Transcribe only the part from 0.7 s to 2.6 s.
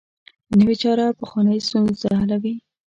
چاره پخوانۍ ستونزه حلوي